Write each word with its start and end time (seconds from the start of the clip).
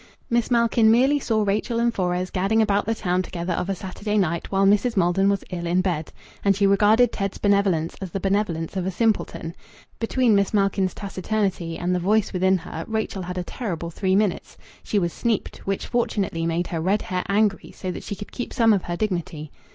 Miss 0.31 0.49
Malkin 0.49 0.89
merely 0.89 1.19
saw 1.19 1.43
Rachel 1.43 1.79
and 1.79 1.93
Fores 1.93 2.31
gadding 2.31 2.59
about 2.59 2.87
the 2.87 2.95
town 2.95 3.21
together 3.21 3.53
of 3.53 3.69
a 3.69 3.75
Saturday 3.75 4.17
night 4.17 4.51
while 4.51 4.65
Mrs. 4.65 4.97
Maldon 4.97 5.29
was 5.29 5.43
ill 5.51 5.67
in 5.67 5.81
bed. 5.81 6.11
And 6.43 6.55
she 6.55 6.65
regarded 6.65 7.11
Ted's 7.11 7.37
benevolence 7.37 7.95
as 8.01 8.09
the 8.09 8.19
benevolence 8.19 8.75
of 8.75 8.87
a 8.87 8.89
simpleton. 8.89 9.53
Between 9.99 10.33
Miss 10.33 10.55
Malkin's 10.55 10.95
taciturnity 10.95 11.77
and 11.77 11.93
the 11.93 11.99
voice 11.99 12.33
within 12.33 12.57
her 12.57 12.83
Rachel 12.87 13.21
had 13.21 13.37
a 13.37 13.43
terrible 13.43 13.91
three 13.91 14.15
minutes. 14.15 14.57
She 14.83 14.97
was 14.97 15.13
"sneaped"; 15.13 15.57
which 15.67 15.85
fortunately 15.85 16.47
made 16.47 16.65
her 16.65 16.81
red 16.81 17.03
hair 17.03 17.21
angry, 17.29 17.71
so 17.71 17.91
that 17.91 18.01
she 18.01 18.15
could 18.15 18.31
keep 18.31 18.53
some 18.55 18.73
of 18.73 18.85
her 18.85 18.97
dignity. 18.97 19.51